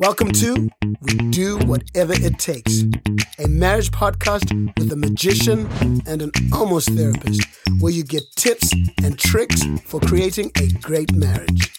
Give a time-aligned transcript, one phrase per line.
[0.00, 0.70] Welcome to
[1.02, 2.84] We Do Whatever It Takes,
[3.44, 4.48] a marriage podcast
[4.78, 5.66] with a magician
[6.06, 7.42] and an almost therapist,
[7.80, 8.72] where you get tips
[9.02, 11.74] and tricks for creating a great marriage.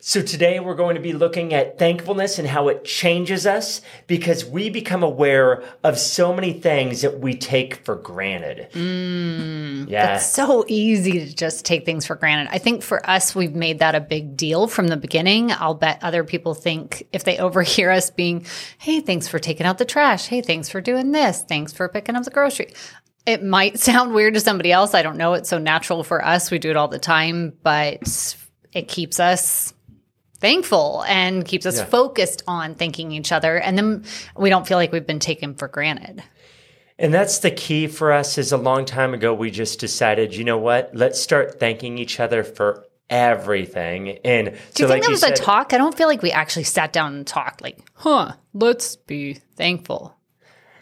[0.00, 4.44] So, today we're going to be looking at thankfulness and how it changes us because
[4.44, 8.70] we become aware of so many things that we take for granted.
[8.74, 10.14] Mm, yeah.
[10.14, 12.48] It's so easy to just take things for granted.
[12.52, 15.50] I think for us, we've made that a big deal from the beginning.
[15.50, 18.46] I'll bet other people think if they overhear us being,
[18.78, 20.28] hey, thanks for taking out the trash.
[20.28, 21.42] Hey, thanks for doing this.
[21.42, 22.72] Thanks for picking up the grocery.
[23.26, 24.94] It might sound weird to somebody else.
[24.94, 25.34] I don't know.
[25.34, 26.52] It's so natural for us.
[26.52, 28.36] We do it all the time, but
[28.72, 29.74] it keeps us
[30.40, 31.84] thankful and keeps us yeah.
[31.84, 33.58] focused on thanking each other.
[33.58, 34.04] And then
[34.36, 36.22] we don't feel like we've been taken for granted.
[36.98, 40.44] And that's the key for us is a long time ago we just decided, you
[40.44, 40.90] know what?
[40.94, 44.18] Let's start thanking each other for everything.
[44.24, 45.72] And do so you think like that was said, a talk?
[45.72, 50.16] I don't feel like we actually sat down and talked like, huh, let's be thankful.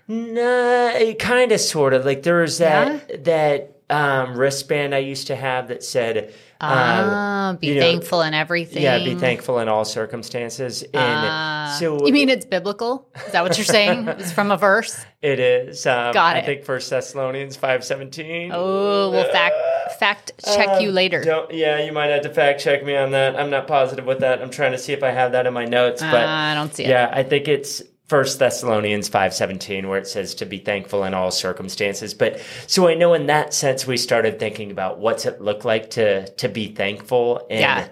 [0.08, 2.04] Nah, kind of sort of.
[2.04, 3.16] Like there was that yeah?
[3.24, 8.32] that um, wristband I used to have that said, Ah, um, be you thankful in
[8.34, 8.82] everything.
[8.82, 10.82] Yeah, be thankful in all circumstances.
[10.82, 13.08] And uh, so you mean it's biblical?
[13.26, 14.08] Is that what you're saying?
[14.08, 15.04] it's from a verse.
[15.20, 15.86] It is.
[15.86, 16.44] Um, Got it.
[16.44, 18.52] I think First Thessalonians five seventeen.
[18.54, 19.54] Oh, we'll fact
[19.98, 21.46] fact check uh, you later.
[21.50, 23.38] yeah, you might have to fact check me on that.
[23.38, 24.40] I'm not positive with that.
[24.42, 26.74] I'm trying to see if I have that in my notes, but uh, I don't
[26.74, 26.90] see it.
[26.90, 31.30] Yeah, I think it's First Thessalonians 5:17 where it says to be thankful in all
[31.30, 32.14] circumstances.
[32.14, 35.90] But so I know in that sense we started thinking about what's it look like
[35.90, 37.88] to to be thankful and yeah.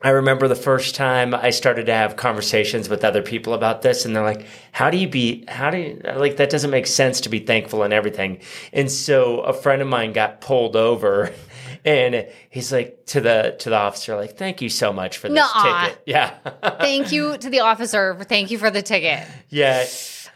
[0.00, 4.04] I remember the first time I started to have conversations with other people about this,
[4.04, 5.44] and they're like, "How do you be?
[5.48, 6.50] How do you like that?
[6.50, 8.38] Doesn't make sense to be thankful and everything."
[8.72, 11.32] And so a friend of mine got pulled over
[11.84, 15.34] and he's like to the to the officer, like, "Thank you so much for this
[15.36, 15.86] Nuh-uh.
[15.86, 16.30] ticket." Yeah.
[16.78, 18.14] thank you to the officer.
[18.14, 19.26] For, thank you for the ticket.
[19.48, 19.84] Yeah.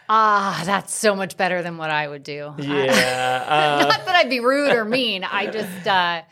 [0.09, 2.53] Ah, that's so much better than what I would do.
[2.59, 3.45] Yeah.
[3.83, 5.23] Uh, Not that I'd be rude or mean.
[5.23, 5.87] I just.
[5.87, 6.23] uh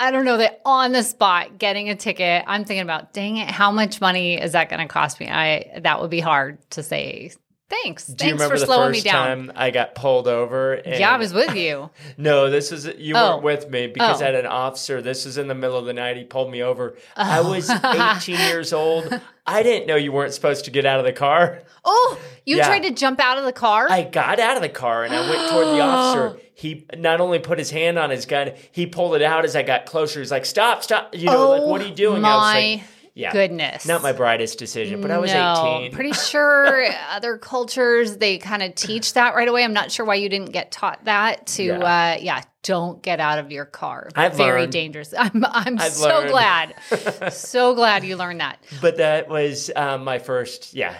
[0.00, 3.50] I don't know that on the spot getting a ticket, I'm thinking about, dang it,
[3.50, 5.28] how much money is that going to cost me?
[5.28, 7.32] I that would be hard to say
[7.70, 8.06] Thanks.
[8.06, 9.46] Do Thanks for slowing me down.
[9.46, 10.82] time I got pulled over?
[10.84, 11.90] yeah, I was with you.
[12.18, 13.34] no, this is you oh.
[13.34, 14.24] weren't with me because oh.
[14.24, 15.00] I had an officer.
[15.00, 16.16] This was in the middle of the night.
[16.16, 16.96] He pulled me over.
[16.96, 17.22] Oh.
[17.22, 19.20] I was 18 years old.
[19.46, 21.62] I didn't know you weren't supposed to get out of the car.
[21.84, 22.66] Oh, you yeah.
[22.66, 23.86] tried to jump out of the car?
[23.88, 26.40] I got out of the car and I went toward the officer.
[26.60, 29.62] He not only put his hand on his gun, he pulled it out as I
[29.62, 30.20] got closer.
[30.20, 32.82] He's like, "Stop, stop!" You know, like, "What are you doing?" My
[33.14, 33.32] yeah.
[33.32, 33.86] goodness.
[33.86, 35.92] Not my brightest decision, but I was no, 18.
[35.92, 39.64] Pretty sure other cultures, they kind of teach that right away.
[39.64, 43.20] I'm not sure why you didn't get taught that to, yeah, uh, yeah don't get
[43.20, 44.10] out of your car.
[44.14, 44.72] I've Very learned.
[44.72, 45.14] dangerous.
[45.18, 46.30] I'm, I'm so learned.
[46.30, 46.74] glad.
[47.32, 48.62] so glad you learned that.
[48.80, 50.94] But that was um, my first, yeah,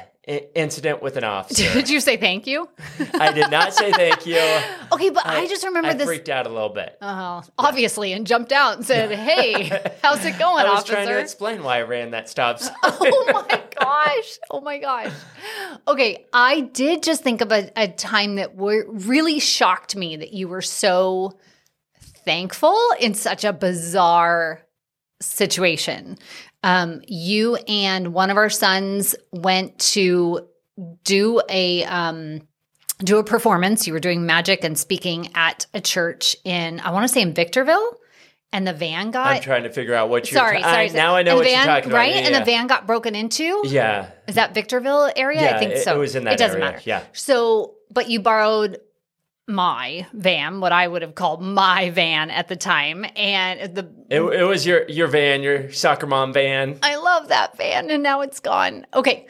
[0.54, 1.72] incident with an officer.
[1.72, 2.68] Did you say thank you?
[3.14, 4.40] I did not say thank you.
[4.92, 6.04] Okay, but I, I just remember I this.
[6.04, 6.98] freaked out a little bit.
[7.00, 9.68] Oh, obviously, and jumped out and said, "Hey,
[10.02, 12.58] how's it going, officer?" I was officer?" trying to explain why I ran that stop
[12.58, 12.74] sign.
[12.82, 14.38] oh my gosh!
[14.50, 15.12] Oh my gosh!
[15.86, 20.32] Okay, I did just think of a, a time that were, really shocked me that
[20.32, 21.38] you were so
[22.24, 24.66] thankful in such a bizarre
[25.20, 26.18] situation
[26.62, 30.46] um, you and one of our sons went to
[31.04, 32.42] do a um,
[32.98, 33.86] do a performance.
[33.86, 37.34] You were doing magic and speaking at a church in I want to say in
[37.34, 37.96] Victorville.
[38.52, 39.28] And the van got.
[39.28, 40.40] I'm trying to figure out what you're.
[40.40, 40.90] Sorry, sorry.
[40.90, 41.98] I, now I know what van, you're talking about.
[41.98, 42.38] Right, yeah, and yeah.
[42.40, 43.62] the van got broken into.
[43.64, 44.10] Yeah.
[44.26, 45.42] Is that Victorville area?
[45.42, 45.94] Yeah, I think so.
[45.94, 46.32] It was in that.
[46.32, 46.72] It doesn't area.
[46.72, 46.82] matter.
[46.84, 47.04] Yeah.
[47.12, 48.80] So, but you borrowed
[49.50, 54.20] my van, what I would have called my van at the time, and the it,
[54.20, 56.78] it, was your your van, your soccer mom van.
[56.82, 58.86] I love that van, and now it's gone.
[58.94, 59.26] Okay,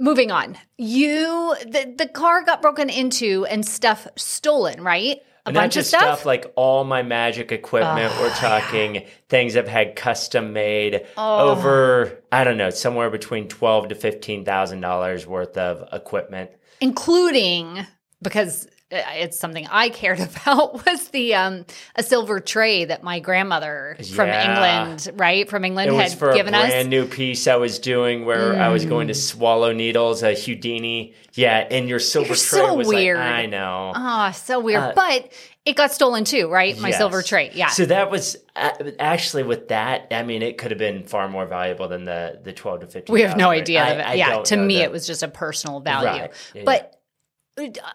[0.00, 0.56] moving on.
[0.78, 5.20] You the the car got broken into and stuff stolen, right?
[5.46, 6.00] A and bunch of stuff?
[6.00, 6.26] stuff?
[6.26, 8.10] like all my magic equipment.
[8.16, 9.06] Oh, We're talking yeah.
[9.28, 11.50] things I've had custom made oh.
[11.50, 16.50] over I don't know somewhere between twelve to fifteen thousand dollars worth of equipment,
[16.80, 17.86] including
[18.22, 23.96] because it's something I cared about was the um a silver tray that my grandmother
[24.14, 24.84] from yeah.
[24.84, 26.70] England, right from England, it had for given a us.
[26.70, 28.58] brand new piece I was doing where mm.
[28.58, 29.22] I was going to mm.
[29.22, 31.14] swallow needles, a Houdini.
[31.34, 33.18] Yeah, and your silver You're tray so was weird.
[33.18, 33.92] like, I know.
[33.94, 34.82] Ah, oh, so weird.
[34.82, 35.32] Uh, but
[35.64, 36.78] it got stolen too, right?
[36.78, 36.98] My yes.
[36.98, 37.50] silver tray.
[37.54, 37.68] Yeah.
[37.68, 38.70] So that was uh,
[39.00, 40.08] actually with that.
[40.12, 43.12] I mean, it could have been far more valuable than the the twelve to fifteen.
[43.12, 43.82] We have no idea.
[43.82, 44.42] I, yeah.
[44.42, 46.28] To me, it was just a personal value.
[46.54, 46.64] Right.
[46.64, 46.93] But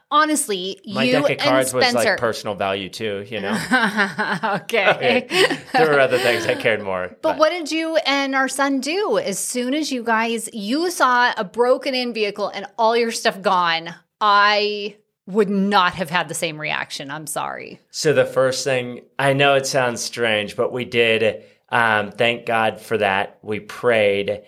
[0.10, 3.26] honestly, my you deck of cards was like personal value too.
[3.28, 3.52] You know,
[4.62, 5.28] okay.
[5.74, 7.16] there were other things I cared more.
[7.22, 9.18] But what did you and our son do?
[9.18, 13.42] As soon as you guys you saw a broken in vehicle and all your stuff
[13.42, 17.12] gone, I would not have had the same reaction.
[17.12, 17.80] I'm sorry.
[17.92, 21.44] So the first thing I know it sounds strange, but we did.
[21.70, 23.38] Um, thank God for that.
[23.44, 24.42] We prayed,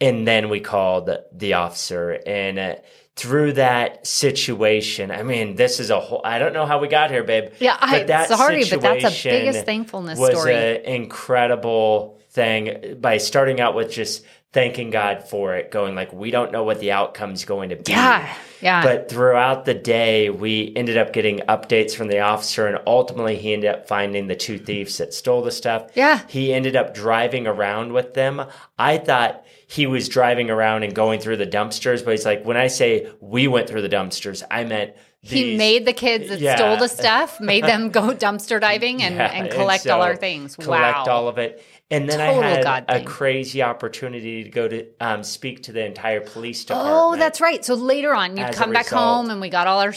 [0.00, 2.18] and then we called the officer.
[2.26, 2.76] And uh,
[3.16, 6.22] through that situation, I mean, this is a whole.
[6.24, 7.52] I don't know how we got here, babe.
[7.58, 10.54] Yeah, I'm that sorry, but that's a biggest thankfulness was story.
[10.54, 16.30] an incredible thing by starting out with just thanking God for it, going like, we
[16.30, 17.92] don't know what the outcome's going to be.
[17.92, 18.82] Yeah, yeah.
[18.82, 23.54] But throughout the day, we ended up getting updates from the officer, and ultimately, he
[23.54, 25.90] ended up finding the two thieves that stole the stuff.
[25.94, 26.20] Yeah.
[26.28, 28.42] He ended up driving around with them.
[28.78, 32.58] I thought he was driving around and going through the dumpsters, but he's like, when
[32.58, 36.56] I say we went through the dumpsters, I meant he made the kids that Yeah.
[36.56, 40.16] stole the stuff, made them go dumpster diving and, Yeah, and collect all so our
[40.16, 40.56] things.
[40.56, 41.12] Collect wow.
[41.14, 41.64] all of it.
[41.90, 43.04] And then Total I had God a thing.
[43.04, 46.96] crazy opportunity to go to um, speak to the entire police department.
[46.96, 47.64] Oh, that's right.
[47.64, 49.02] So later on, you'd come back result.
[49.02, 49.92] home and we got all our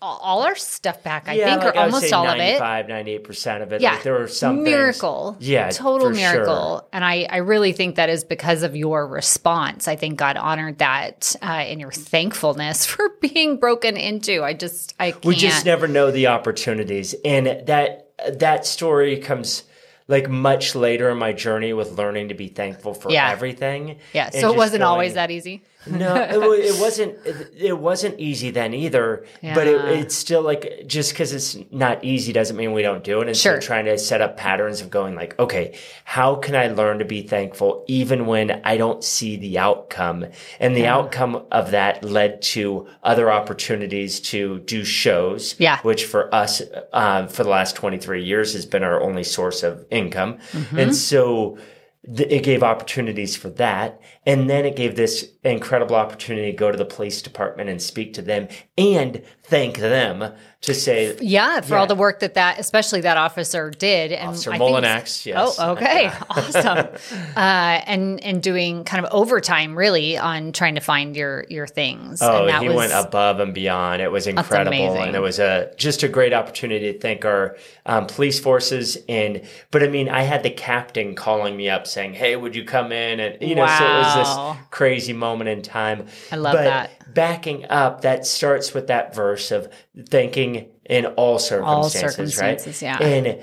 [0.00, 1.28] all our stuff back.
[1.28, 2.60] I yeah, think, like or I almost all of it.
[2.60, 3.80] 95, 98% of it.
[3.80, 5.36] Yeah, Like there were some things- miracle.
[5.40, 6.78] Yeah, total miracle.
[6.78, 6.84] sure.
[6.92, 9.88] And I, I really think that is because of your response.
[9.88, 14.42] I think God honored that uh, in your thankfulness for being broken into.
[14.44, 15.24] I just, I can't.
[15.24, 19.64] We just never know the opportunities, and that that story comes
[20.08, 23.30] like much later in my journey with learning to be thankful for Yeah.
[23.30, 23.98] everything.
[24.14, 24.30] yeah.
[24.30, 25.62] So it wasn't going- always that easy.
[25.90, 27.18] No, it, it wasn't.
[27.26, 29.24] It, it wasn't easy then either.
[29.42, 33.20] But it, it's still like just because it's not easy doesn't mean we don't do
[33.20, 33.28] it.
[33.28, 33.60] And Sure.
[33.60, 37.04] so trying to set up patterns of going like, okay, how can I learn to
[37.04, 40.26] be thankful even when I don't see the outcome?
[40.60, 45.54] And the outcome of that led to other opportunities to do shows.
[45.58, 45.78] Yeah.
[45.82, 46.62] which for us,
[46.92, 50.38] um, for the last twenty three years has been our only source of income.
[50.76, 51.58] And so
[52.04, 54.00] it gave opportunities for that.
[54.28, 58.12] And then it gave this incredible opportunity to go to the police department and speak
[58.12, 63.00] to them and thank them to say, Yeah, for all the work that that, especially
[63.02, 64.12] that officer did.
[64.12, 65.56] And Officer I Molinax, yes.
[65.58, 66.88] Oh, okay, awesome.
[67.36, 72.20] Uh, and and doing kind of overtime, really, on trying to find your your things.
[72.20, 74.02] Oh, and that he was, went above and beyond.
[74.02, 78.06] It was incredible, and it was a just a great opportunity to thank our um,
[78.06, 78.98] police forces.
[79.08, 82.64] And but I mean, I had the captain calling me up saying, "Hey, would you
[82.64, 84.17] come in?" And you know, so it was Wow.
[84.18, 86.06] This crazy moment in time.
[86.30, 87.14] I love but that.
[87.14, 89.72] Backing up, that starts with that verse of
[90.08, 92.60] thinking in all circumstances, right?
[92.60, 92.98] circumstances, yeah.
[93.00, 93.42] And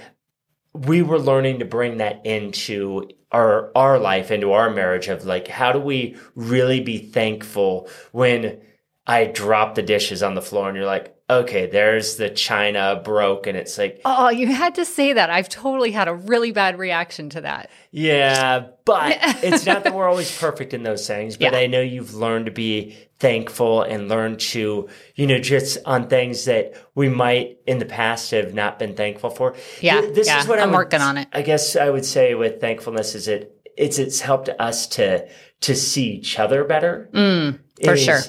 [0.73, 5.47] we were learning to bring that into our our life into our marriage of like
[5.47, 8.61] how do we really be thankful when
[9.07, 13.47] I drop the dishes on the floor and you're like okay there's the china broke
[13.47, 15.29] and it's like Oh, you had to say that.
[15.31, 17.69] I've totally had a really bad reaction to that.
[17.91, 21.57] yeah but it's not that we're always perfect in those things but Yeah.
[21.59, 26.45] I know you've learned to be thankful and learn to you know just on things
[26.45, 30.47] that we might in the past have not been thankful for Yeah, this yeah, is
[30.47, 31.27] what I'm would- working on it.
[31.33, 35.27] I guess I would say with thankfulness is it it's it's helped us to
[35.61, 37.09] to see each other better.
[37.13, 38.19] Mm, for Is sure.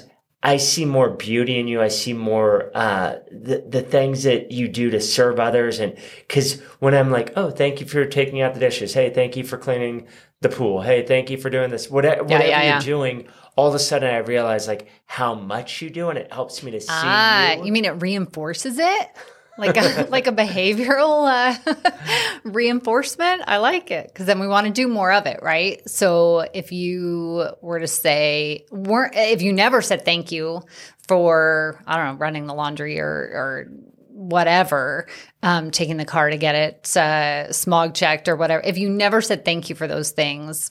[0.46, 1.82] I see more beauty in you.
[1.82, 6.60] I see more uh, the the things that you do to serve others, and because
[6.78, 8.94] when I'm like, oh, thank you for taking out the dishes.
[8.94, 10.06] Hey, thank you for cleaning
[10.42, 10.82] the pool.
[10.82, 11.90] Hey, thank you for doing this.
[11.90, 12.80] Whatever, whatever yeah, you're yeah.
[12.80, 16.62] doing, all of a sudden I realize like how much you do, and it helps
[16.62, 17.64] me to see Ah, you.
[17.64, 19.08] you mean it reinforces it?
[19.58, 21.74] Like a like a behavioral uh,
[22.44, 23.42] reinforcement.
[23.46, 25.88] I like it because then we want to do more of it, right?
[25.88, 30.62] So if you were to say, weren't if you never said thank you
[31.08, 33.68] for I don't know running the laundry or or
[34.16, 35.06] whatever,
[35.42, 38.62] um, taking the car to get it uh, smog checked or whatever.
[38.64, 40.70] If you never said thank you for those things,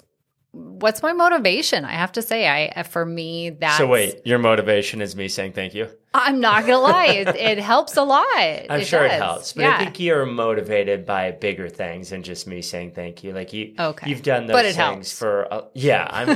[0.55, 1.83] what's my motivation?
[1.85, 5.51] I have to say, I for me that so wait, your motivation is me saying
[5.53, 5.89] thank you.
[6.13, 8.25] I'm not gonna lie, it, it helps a lot.
[8.37, 9.75] I'm sure it helps, but yeah.
[9.75, 13.33] I think you're motivated by bigger things than just me saying thank you.
[13.33, 14.09] Like you, Okay.
[14.09, 15.11] you've done those things helps.
[15.19, 16.29] for, uh, yeah, I'm,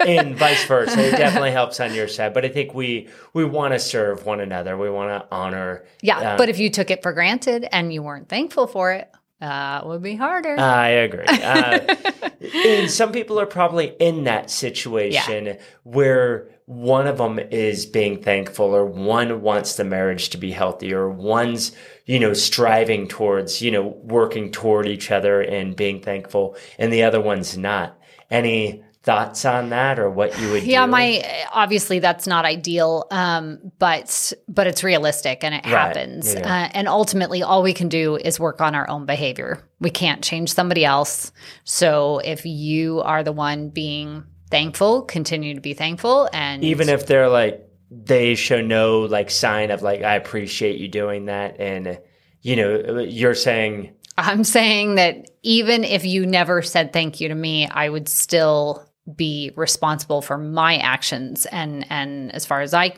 [0.00, 0.98] and vice versa.
[0.98, 4.40] It definitely helps on your side, but I think we we want to serve one
[4.40, 4.78] another.
[4.78, 5.84] We want to honor.
[6.00, 9.10] yeah, um, but if you took it for granted and you weren't thankful for it,
[9.40, 10.58] that would be harder.
[10.58, 11.26] I agree.
[11.26, 11.94] Uh,
[12.54, 18.74] and some people are probably in that situation where one of them is being thankful
[18.74, 21.72] or one wants the marriage to be healthy or one's,
[22.06, 27.02] you know, striving towards, you know, working toward each other and being thankful and the
[27.02, 27.98] other one's not.
[28.30, 30.90] Any thoughts on that or what you would yeah do?
[30.90, 35.66] my obviously that's not ideal um, but but it's realistic and it right.
[35.66, 36.40] happens yeah.
[36.40, 40.24] uh, and ultimately all we can do is work on our own behavior we can't
[40.24, 41.30] change somebody else
[41.62, 47.06] so if you are the one being thankful continue to be thankful and even if
[47.06, 52.00] they're like they show no like sign of like i appreciate you doing that and
[52.42, 57.36] you know you're saying i'm saying that even if you never said thank you to
[57.36, 58.82] me i would still
[59.14, 61.46] be responsible for my actions.
[61.46, 62.94] And and as far as i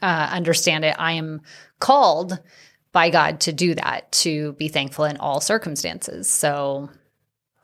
[0.00, 1.42] uh, understand it i am
[1.78, 2.38] called
[2.92, 6.28] by god to do that to be thankful in all circumstances.
[6.28, 6.90] So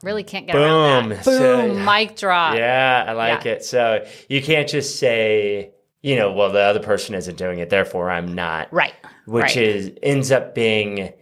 [0.02, 0.62] really can't get boom.
[0.62, 1.24] around that.
[1.24, 1.78] boom.
[1.78, 2.56] So, mic drop.
[2.56, 3.52] Yeah i like yeah.
[3.52, 3.64] it.
[3.64, 5.72] So you can't just say
[6.02, 8.72] you know well the other person isn't doing it therefore i'm not.
[8.72, 8.94] Right.
[9.26, 9.56] Which right.
[9.56, 11.12] is ends up being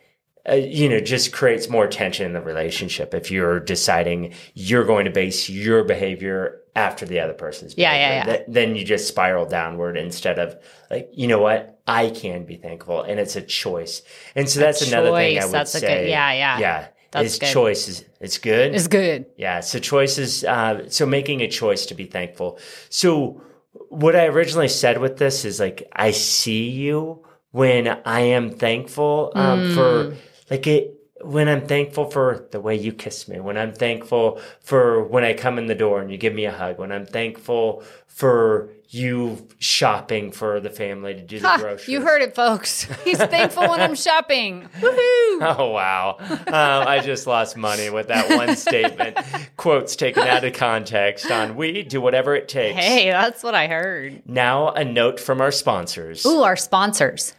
[0.48, 5.04] uh, you know, just creates more tension in the relationship if you're deciding you're going
[5.04, 7.98] to base your behavior after the other person's behavior.
[7.98, 8.36] Yeah, yeah, yeah.
[8.36, 10.56] Th- then you just spiral downward instead of
[10.90, 11.80] like, you know what?
[11.86, 14.02] I can be thankful and it's a choice.
[14.34, 15.80] And so that's another thing I would that's say.
[15.80, 16.58] Good, yeah, yeah.
[16.58, 16.88] Yeah.
[17.12, 17.52] That's is good.
[17.52, 18.74] choice is it's good.
[18.74, 19.26] It's good.
[19.36, 19.60] Yeah.
[19.60, 22.58] So choices, uh, so making a choice to be thankful.
[22.88, 23.42] So
[23.90, 29.32] what I originally said with this is like, I see you when I am thankful
[29.34, 29.74] um, mm.
[29.74, 30.16] for
[30.52, 35.02] like it, when I'm thankful for the way you kiss me, when I'm thankful for
[35.02, 37.82] when I come in the door and you give me a hug, when I'm thankful
[38.06, 41.88] for you shopping for the family to do the ha, groceries.
[41.88, 42.82] You heard it, folks.
[43.04, 44.68] He's thankful when I'm shopping.
[44.80, 45.22] Woohoo!
[45.58, 46.18] Oh, wow.
[46.20, 49.18] Um, I just lost money with that one statement.
[49.56, 52.78] Quotes taken out of context on we do whatever it takes.
[52.78, 54.22] Hey, that's what I heard.
[54.26, 56.26] Now, a note from our sponsors.
[56.26, 57.34] Ooh, our sponsors.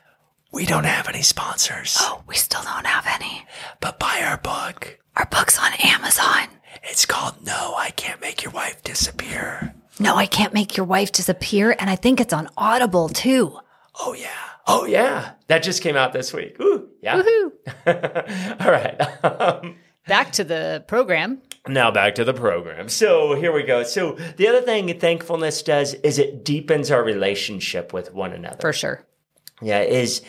[0.54, 1.98] We don't have any sponsors.
[2.00, 3.46] Oh, we still don't have any.
[3.82, 5.00] But buy our book.
[5.18, 6.48] Our book's on Amazon.
[6.84, 9.74] It's called No, I Can't Make Your Wife Disappear.
[10.00, 11.76] No, I Can't Make Your Wife Disappear.
[11.80, 13.58] And I think it's on Audible too.
[14.00, 14.30] Oh, yeah.
[14.68, 15.32] Oh, yeah.
[15.48, 16.60] That just came out this week.
[16.60, 17.22] Ooh, yeah.
[17.22, 18.62] Woohoo.
[18.66, 19.24] All right.
[19.24, 21.42] Um, back to the program.
[21.68, 22.90] Now back to the program.
[22.90, 23.84] So here we go.
[23.84, 28.62] So the other thing thankfulness does is it deepens our relationship with one another.
[28.62, 29.06] For sure.
[29.64, 30.22] Yeah, is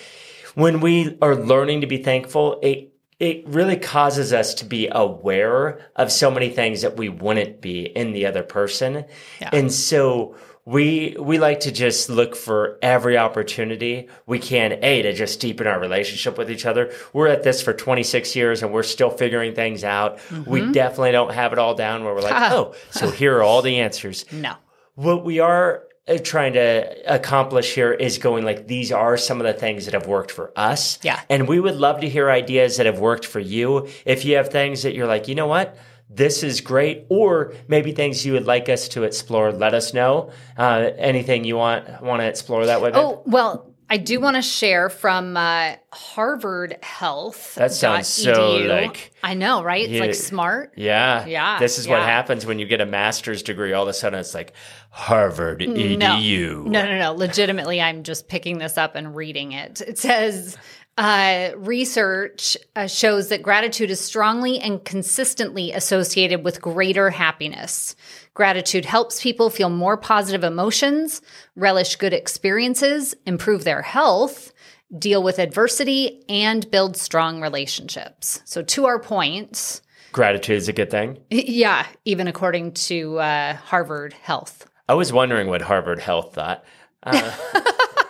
[0.54, 5.80] when we are learning to be thankful, it it really causes us to be aware
[5.96, 9.04] of so many things that we wouldn't be in the other person.
[9.40, 9.50] Yeah.
[9.52, 15.12] And so we we like to just look for every opportunity we can a to
[15.12, 18.82] just deepen our relationship with each other we're at this for 26 years and we're
[18.82, 20.50] still figuring things out mm-hmm.
[20.50, 23.60] we definitely don't have it all down where we're like oh so here are all
[23.60, 24.54] the answers no
[24.94, 25.84] what we are
[26.22, 30.06] trying to accomplish here is going like these are some of the things that have
[30.06, 30.98] worked for us.
[31.02, 31.20] Yeah.
[31.30, 33.88] And we would love to hear ideas that have worked for you.
[34.04, 35.76] If you have things that you're like, you know what?
[36.10, 39.50] This is great, or maybe things you would like us to explore.
[39.50, 40.30] Let us know.
[40.56, 42.90] Uh, anything you want want to explore that way.
[42.94, 47.54] Oh well, I do want to share from uh, Harvard Health.
[47.56, 49.88] That sounds so like I know, right?
[49.88, 50.72] It's like smart.
[50.76, 51.58] Yeah, yeah.
[51.58, 51.92] This is yeah.
[51.92, 53.72] what happens when you get a master's degree.
[53.72, 54.54] All of a sudden, it's like
[54.90, 55.98] Harvard edu.
[55.98, 56.98] No, no, no.
[56.98, 57.12] no.
[57.12, 59.80] Legitimately, I'm just picking this up and reading it.
[59.80, 60.56] It says
[60.96, 67.96] uh, research uh, shows that gratitude is strongly and consistently associated with greater happiness.
[68.34, 71.20] Gratitude helps people feel more positive emotions,
[71.56, 74.52] relish good experiences, improve their health,
[74.96, 78.40] deal with adversity, and build strong relationships.
[78.44, 79.80] So, to our point,
[80.12, 81.18] gratitude is a good thing.
[81.30, 84.68] Yeah, even according to uh, Harvard Health.
[84.88, 86.64] I was wondering what Harvard Health thought.
[87.02, 87.32] Uh,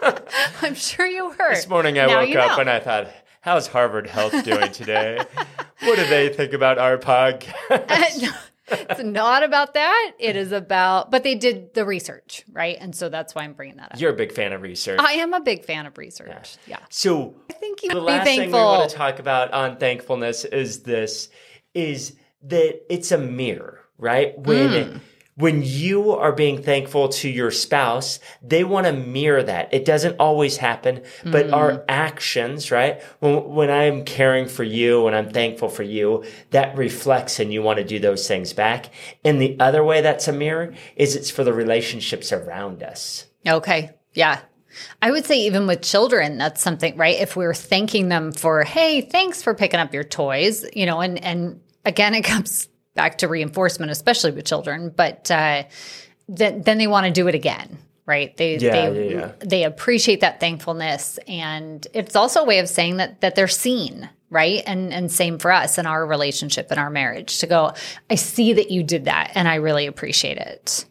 [0.62, 1.54] I'm sure you were.
[1.54, 2.60] This morning I now woke up know.
[2.60, 3.08] and I thought,
[3.40, 5.18] how's Harvard Health doing today?
[5.82, 8.28] what do they think about our podcast?
[8.68, 10.12] it's not about that.
[10.18, 12.76] It is about, but they did the research, right?
[12.80, 14.00] And so that's why I'm bringing that up.
[14.00, 15.00] You're a big fan of research.
[15.00, 16.56] I am a big fan of research.
[16.66, 16.78] Yeah.
[16.78, 16.86] yeah.
[16.90, 20.82] So I think you the last thing we want to talk about on thankfulness is
[20.82, 21.28] this:
[21.74, 24.38] is that it's a mirror, right?
[24.38, 25.00] When mm
[25.36, 29.72] when you are being thankful to your spouse, they want to mirror that.
[29.74, 31.54] It doesn't always happen, but mm-hmm.
[31.54, 33.02] our actions, right?
[33.18, 37.62] When, when I'm caring for you, when I'm thankful for you, that reflects and you
[37.62, 38.90] want to do those things back.
[39.24, 43.26] And the other way that's a mirror is it's for the relationships around us.
[43.46, 43.90] Okay.
[44.12, 44.40] Yeah.
[45.02, 47.20] I would say even with children, that's something, right?
[47.20, 51.22] If we're thanking them for, hey, thanks for picking up your toys, you know, and
[51.22, 55.64] and again, it comes back to reinforcement, especially with children, but uh,
[56.34, 57.78] th- then they want to do it again.
[58.06, 58.36] Right.
[58.36, 59.32] They yeah, they yeah, yeah.
[59.38, 61.18] they appreciate that thankfulness.
[61.26, 64.62] And it's also a way of saying that that they're seen, right?
[64.66, 67.72] And and same for us in our relationship and our marriage to go,
[68.10, 70.84] I see that you did that and I really appreciate it.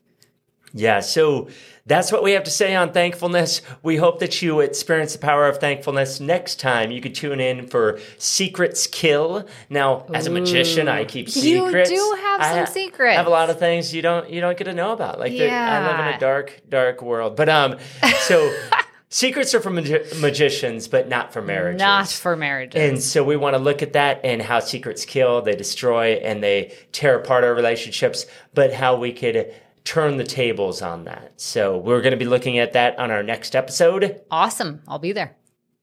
[0.73, 1.49] Yeah, so
[1.85, 3.61] that's what we have to say on thankfulness.
[3.83, 6.19] We hope that you experience the power of thankfulness.
[6.19, 9.47] Next time, you could tune in for Secrets Kill.
[9.69, 11.91] Now, as a magician, I keep secrets.
[11.91, 13.13] You do have some I secrets.
[13.13, 15.19] I have a lot of things you don't you don't get to know about.
[15.19, 15.79] Like yeah.
[15.79, 17.35] I live in a dark dark world.
[17.35, 17.77] But um,
[18.21, 18.53] so.
[19.09, 21.77] Secrets are for magi- magicians, but not for marriages.
[21.77, 22.81] Not for marriages.
[22.81, 26.41] And so we want to look at that and how secrets kill, they destroy, and
[26.41, 28.25] they tear apart our relationships,
[28.55, 29.53] but how we could
[29.83, 31.33] turn the tables on that.
[31.39, 34.21] So we're going to be looking at that on our next episode.
[34.31, 34.81] Awesome.
[34.87, 35.35] I'll be there.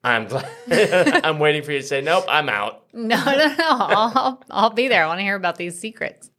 [0.02, 0.47] I'm glad.
[1.25, 2.85] I'm waiting for you to say, nope, I'm out.
[2.92, 3.54] No, no, no.
[3.59, 5.04] I'll, I'll be there.
[5.04, 6.30] I want to hear about these secrets.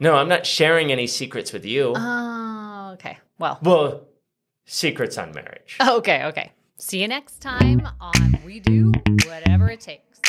[0.00, 1.92] No, I'm not sharing any secrets with you.
[1.96, 3.18] Oh, okay.
[3.38, 4.08] Well, well,
[4.64, 5.76] secrets on marriage.
[5.80, 6.52] Oh, okay, okay.
[6.78, 8.92] See you next time on We Do
[9.26, 10.20] Whatever It Takes.